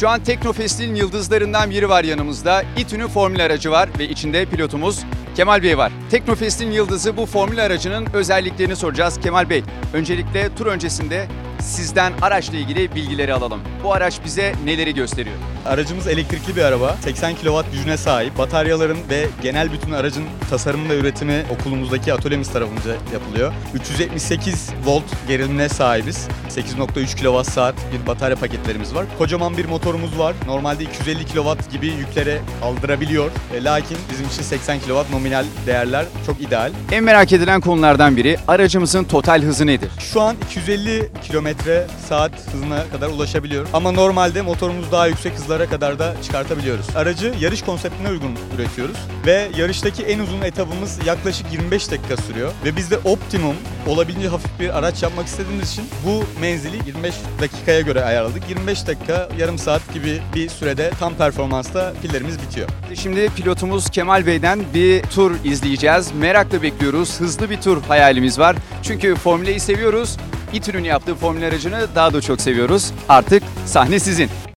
Şu 0.00 0.08
an 0.08 0.24
Teknofest'in 0.24 0.94
yıldızlarından 0.94 1.70
biri 1.70 1.88
var 1.88 2.04
yanımızda. 2.04 2.62
İTÜ'nün 2.76 3.08
formül 3.08 3.44
aracı 3.44 3.70
var 3.70 3.88
ve 3.98 4.08
içinde 4.08 4.46
pilotumuz 4.46 5.00
Kemal 5.36 5.62
Bey 5.62 5.78
var. 5.78 5.92
Teknofest'in 6.10 6.70
yıldızı 6.70 7.16
bu 7.16 7.26
formül 7.26 7.64
aracının 7.64 8.06
özelliklerini 8.14 8.76
soracağız. 8.76 9.20
Kemal 9.20 9.50
Bey, 9.50 9.62
öncelikle 9.94 10.54
tur 10.54 10.66
öncesinde 10.66 11.26
sizden 11.60 12.12
araçla 12.22 12.56
ilgili 12.56 12.94
bilgileri 12.94 13.34
alalım. 13.34 13.60
Bu 13.84 13.92
araç 13.92 14.20
bize 14.24 14.54
neleri 14.64 14.94
gösteriyor? 14.94 15.36
Aracımız 15.66 16.06
elektrikli 16.06 16.56
bir 16.56 16.62
araba. 16.62 16.96
80 17.04 17.34
kW 17.34 17.62
gücüne 17.72 17.96
sahip. 17.96 18.38
Bataryaların 18.38 18.98
ve 19.10 19.26
genel 19.42 19.72
bütün 19.72 19.92
aracın 19.92 20.24
tasarımı 20.50 20.88
ve 20.88 20.98
üretimi 20.98 21.44
okulumuzdaki 21.50 22.12
atölyemiz 22.12 22.52
tarafınca 22.52 22.96
yapılıyor. 23.12 23.52
378 23.74 24.70
volt 24.84 25.02
gerilimine 25.28 25.68
sahibiz. 25.68 26.28
8.3 26.48 27.16
kWh 27.16 27.50
saat 27.50 27.74
bir 27.92 28.06
batarya 28.06 28.36
paketlerimiz 28.36 28.94
var. 28.94 29.06
Kocaman 29.18 29.56
bir 29.56 29.64
motorumuz 29.64 30.18
var. 30.18 30.34
Normalde 30.46 30.84
250 30.84 31.26
kW 31.26 31.70
gibi 31.72 31.86
yüklere 31.86 32.40
kaldırabiliyor. 32.60 33.30
E, 33.54 33.64
lakin 33.64 33.98
bizim 34.12 34.26
için 34.26 34.42
80 34.42 34.80
kW 34.80 35.12
nominal 35.12 35.44
değerler 35.66 36.06
çok 36.26 36.40
ideal. 36.40 36.72
En 36.92 37.04
merak 37.04 37.32
edilen 37.32 37.60
konulardan 37.60 38.16
biri 38.16 38.36
aracımızın 38.48 39.04
total 39.04 39.42
hızı 39.42 39.66
nedir? 39.66 39.90
Şu 39.98 40.20
an 40.20 40.36
250 40.46 41.08
kilometre 41.50 41.86
saat 42.08 42.32
hızına 42.52 42.84
kadar 42.92 43.08
ulaşabiliyor. 43.08 43.66
Ama 43.72 43.92
normalde 43.92 44.42
motorumuz 44.42 44.92
daha 44.92 45.06
yüksek 45.06 45.34
hızlara 45.34 45.66
kadar 45.66 45.98
da 45.98 46.14
çıkartabiliyoruz. 46.22 46.96
Aracı 46.96 47.34
yarış 47.40 47.62
konseptine 47.62 48.08
uygun 48.08 48.38
üretiyoruz. 48.56 48.96
Ve 49.26 49.48
yarıştaki 49.56 50.02
en 50.02 50.18
uzun 50.18 50.42
etabımız 50.42 51.06
yaklaşık 51.06 51.52
25 51.52 51.90
dakika 51.90 52.16
sürüyor. 52.16 52.52
Ve 52.64 52.76
biz 52.76 52.90
de 52.90 52.98
optimum 52.98 53.56
olabildiğince 53.86 54.28
hafif 54.28 54.60
bir 54.60 54.78
araç 54.78 55.02
yapmak 55.02 55.26
istediğimiz 55.26 55.72
için 55.72 55.84
bu 56.06 56.40
menzili 56.40 56.76
25 56.86 57.14
dakikaya 57.40 57.80
göre 57.80 58.04
ayarladık. 58.04 58.42
25 58.48 58.86
dakika, 58.86 59.28
yarım 59.38 59.58
saat 59.58 59.94
gibi 59.94 60.22
bir 60.34 60.48
sürede 60.48 60.90
tam 61.00 61.14
performansta 61.14 61.92
pillerimiz 62.02 62.38
bitiyor. 62.42 62.68
Şimdi 62.94 63.28
pilotumuz 63.36 63.90
Kemal 63.90 64.26
Bey'den 64.26 64.60
bir 64.74 65.02
tur 65.02 65.32
izleyeceğiz. 65.44 66.12
Merakla 66.12 66.62
bekliyoruz. 66.62 67.20
Hızlı 67.20 67.50
bir 67.50 67.60
tur 67.60 67.82
hayalimiz 67.82 68.38
var. 68.38 68.56
Çünkü 68.82 69.14
Formüle'yi 69.14 69.60
seviyoruz. 69.60 70.16
İTÜ'nün 70.54 70.84
yaptığı 70.84 71.14
Formüle 71.14 71.46
aracını 71.46 71.86
daha 71.94 72.12
da 72.12 72.20
çok 72.20 72.40
seviyoruz. 72.40 72.92
Artık 73.08 73.42
sahne 73.66 73.98
sizin. 73.98 74.49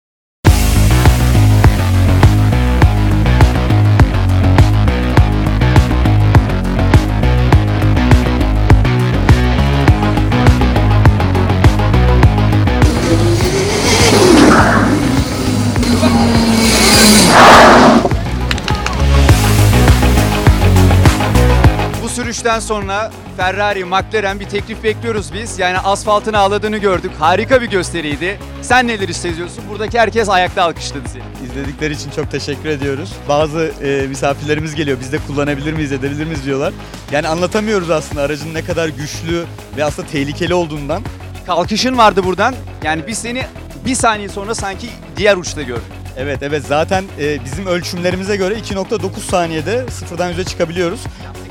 Bu 22.43 22.47
sürüşten 22.47 22.67
sonra 22.67 23.11
Ferrari, 23.37 23.85
McLaren 23.85 24.39
bir 24.39 24.45
teklif 24.45 24.83
bekliyoruz 24.83 25.33
biz. 25.33 25.59
Yani 25.59 25.79
asfaltın 25.79 26.33
ağladığını 26.33 26.77
gördük. 26.77 27.11
Harika 27.19 27.61
bir 27.61 27.69
gösteriydi. 27.69 28.39
Sen 28.61 28.87
neler 28.87 29.07
hissediyorsun? 29.07 29.63
Buradaki 29.69 29.99
herkes 29.99 30.29
ayakta 30.29 30.63
alkışladı 30.63 31.09
seni. 31.13 31.49
İzledikleri 31.49 31.93
için 31.93 32.11
çok 32.11 32.31
teşekkür 32.31 32.69
ediyoruz. 32.69 33.13
Bazı 33.29 33.71
e, 33.83 34.07
misafirlerimiz 34.07 34.75
geliyor. 34.75 34.97
Biz 34.99 35.11
de 35.11 35.17
kullanabilir 35.27 35.73
miyiz, 35.73 35.91
edebilir 35.91 36.25
miyiz 36.25 36.45
diyorlar. 36.45 36.73
Yani 37.11 37.27
anlatamıyoruz 37.27 37.89
aslında 37.89 38.21
aracın 38.21 38.53
ne 38.53 38.65
kadar 38.65 38.87
güçlü 38.87 39.45
ve 39.77 39.83
aslında 39.83 40.07
tehlikeli 40.07 40.53
olduğundan. 40.53 41.03
Kalkışın 41.45 41.97
vardı 41.97 42.23
buradan. 42.23 42.55
Yani 42.83 43.07
biz 43.07 43.17
seni 43.17 43.45
bir 43.85 43.95
saniye 43.95 44.29
sonra 44.29 44.55
sanki 44.55 44.87
diğer 45.17 45.37
uçta 45.37 45.61
gördük. 45.61 46.02
Evet 46.17 46.43
evet 46.43 46.63
zaten 46.67 47.03
e, 47.19 47.45
bizim 47.45 47.65
ölçümlerimize 47.65 48.35
göre 48.35 48.53
2.9 48.53 49.19
saniyede 49.19 49.85
sıfırdan 49.91 50.29
yüze 50.29 50.43
çıkabiliyoruz. 50.43 50.99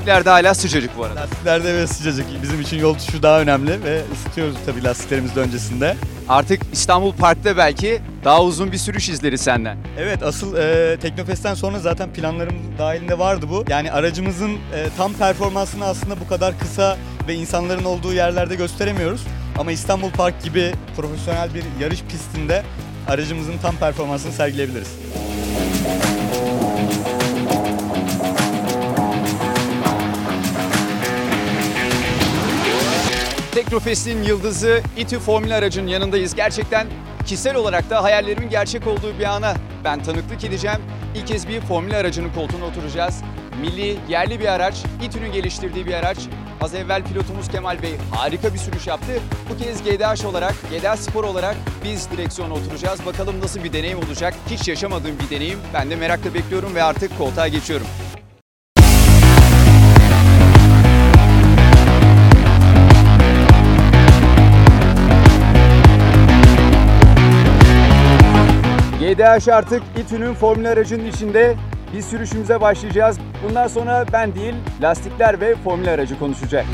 Lastikler 0.03 0.25
de 0.25 0.29
hala 0.29 0.53
sıcacık 0.53 0.97
bu 0.97 1.03
arada. 1.03 1.19
Lastiklerde 1.19 1.73
ve 1.73 1.87
sıcacık. 1.87 2.25
Bizim 2.43 2.61
için 2.61 2.77
yol 2.77 2.93
tutuşu 2.93 3.23
daha 3.23 3.41
önemli 3.41 3.83
ve 3.83 4.01
ısıtıyoruz 4.13 4.55
tabii 4.65 4.83
lastiklerimizi 4.83 5.35
de 5.35 5.39
öncesinde. 5.39 5.95
Artık 6.29 6.61
İstanbul 6.73 7.13
Park'ta 7.13 7.57
belki 7.57 8.01
daha 8.25 8.43
uzun 8.43 8.71
bir 8.71 8.77
sürüş 8.77 9.09
izleriz 9.09 9.41
senden. 9.41 9.77
Evet 9.97 10.23
asıl 10.23 10.57
e, 10.57 10.97
Teknofest'ten 10.99 11.53
sonra 11.53 11.79
zaten 11.79 12.13
planlarımız 12.13 12.79
dahilinde 12.79 13.19
vardı 13.19 13.45
bu. 13.49 13.65
Yani 13.69 13.91
aracımızın 13.91 14.51
e, 14.51 14.87
tam 14.97 15.13
performansını 15.13 15.85
aslında 15.85 16.19
bu 16.19 16.27
kadar 16.27 16.59
kısa 16.59 16.97
ve 17.27 17.33
insanların 17.33 17.83
olduğu 17.83 18.13
yerlerde 18.13 18.55
gösteremiyoruz. 18.55 19.21
Ama 19.59 19.71
İstanbul 19.71 20.11
Park 20.11 20.43
gibi 20.43 20.71
profesyonel 20.97 21.53
bir 21.53 21.63
yarış 21.81 22.03
pistinde 22.03 22.63
aracımızın 23.07 23.57
tam 23.57 23.75
performansını 23.75 24.31
sergileyebiliriz. 24.31 24.87
Teknofest'in 33.51 34.23
yıldızı 34.23 34.81
İTÜ 34.97 35.19
Formül 35.19 35.57
aracının 35.57 35.87
yanındayız. 35.87 36.35
Gerçekten 36.35 36.87
kişisel 37.25 37.55
olarak 37.55 37.89
da 37.89 38.03
hayallerimin 38.03 38.49
gerçek 38.49 38.87
olduğu 38.87 39.19
bir 39.19 39.23
ana 39.23 39.53
ben 39.83 40.03
tanıklık 40.03 40.43
edeceğim. 40.43 40.79
İlk 41.15 41.27
kez 41.27 41.47
bir 41.47 41.61
formül 41.61 41.95
aracının 41.95 42.33
koltuğuna 42.33 42.65
oturacağız. 42.65 43.21
Milli, 43.61 43.97
yerli 44.09 44.39
bir 44.39 44.45
araç, 44.45 44.83
İTÜ'nün 45.03 45.31
geliştirdiği 45.31 45.85
bir 45.85 45.93
araç. 45.93 46.17
Az 46.61 46.75
evvel 46.75 47.03
pilotumuz 47.03 47.47
Kemal 47.47 47.81
Bey 47.81 47.95
harika 48.11 48.53
bir 48.53 48.59
sürüş 48.59 48.87
yaptı. 48.87 49.11
Bu 49.49 49.57
kez 49.57 49.83
GDH 49.83 50.25
olarak, 50.25 50.53
GDH 50.71 50.95
Spor 50.95 51.23
olarak 51.23 51.55
biz 51.83 52.11
direksiyona 52.11 52.53
oturacağız. 52.53 53.05
Bakalım 53.05 53.39
nasıl 53.41 53.63
bir 53.63 53.73
deneyim 53.73 53.97
olacak. 53.97 54.33
Hiç 54.49 54.67
yaşamadığım 54.67 55.15
bir 55.19 55.35
deneyim. 55.35 55.59
Ben 55.73 55.89
de 55.89 55.95
merakla 55.95 56.33
bekliyorum 56.33 56.75
ve 56.75 56.83
artık 56.83 57.17
koltuğa 57.17 57.47
geçiyorum. 57.47 57.87
GDH 68.99 69.53
artık 69.53 69.83
İTÜ'nün 69.97 70.33
formül 70.33 70.67
aracının 70.67 71.05
içinde 71.05 71.55
biz 71.93 72.05
sürüşümüze 72.05 72.61
başlayacağız. 72.61 73.19
Bundan 73.47 73.67
sonra 73.67 74.05
ben 74.13 74.35
değil, 74.35 74.55
lastikler 74.81 75.41
ve 75.41 75.55
formül 75.55 75.89
aracı 75.93 76.19
konuşacak. 76.19 76.65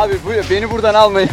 Abi 0.00 0.14
bu 0.24 0.50
beni 0.50 0.70
buradan 0.70 0.94
almayın. 0.94 1.30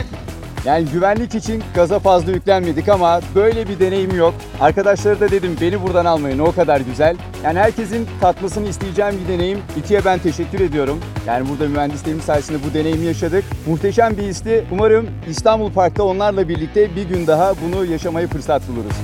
yani 0.64 0.88
güvenlik 0.92 1.34
için 1.34 1.62
gaza 1.74 1.98
fazla 1.98 2.32
yüklenmedik 2.32 2.88
ama 2.88 3.20
böyle 3.34 3.68
bir 3.68 3.80
deneyim 3.80 4.16
yok. 4.16 4.34
Arkadaşlara 4.60 5.20
da 5.20 5.30
dedim 5.30 5.56
beni 5.60 5.82
buradan 5.82 6.04
almayın 6.04 6.38
o 6.38 6.52
kadar 6.52 6.80
güzel. 6.80 7.16
Yani 7.44 7.58
herkesin 7.58 8.08
tatmasını 8.20 8.68
isteyeceğim 8.68 9.14
bir 9.24 9.32
deneyim. 9.32 9.58
İTÜ'ye 9.76 10.04
ben 10.04 10.18
teşekkür 10.18 10.60
ediyorum. 10.60 11.00
Yani 11.26 11.48
burada 11.48 11.68
mühendislerimiz 11.68 12.24
sayesinde 12.24 12.58
bu 12.70 12.74
deneyimi 12.74 13.06
yaşadık. 13.06 13.44
Muhteşem 13.66 14.16
bir 14.16 14.22
histi. 14.22 14.64
Umarım 14.70 15.06
İstanbul 15.28 15.72
Park'ta 15.72 16.02
onlarla 16.02 16.48
birlikte 16.48 16.96
bir 16.96 17.08
gün 17.08 17.26
daha 17.26 17.54
bunu 17.64 17.84
yaşamayı 17.84 18.28
fırsat 18.28 18.62
buluruz. 18.68 18.96